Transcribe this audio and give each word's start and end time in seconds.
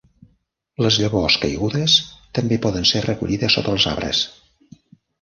Les 0.85 0.97
llavors 1.01 1.37
caigudes 1.43 1.99
també 2.39 2.59
poden 2.67 2.91
ser 2.95 3.05
recollides 3.09 3.59
sota 3.61 3.79
els 3.79 3.91
arbres. 3.97 4.29